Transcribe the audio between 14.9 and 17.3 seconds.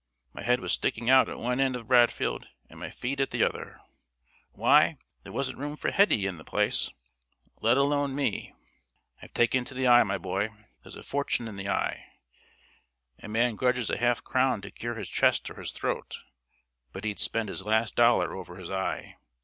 his chest or his throat, but he'd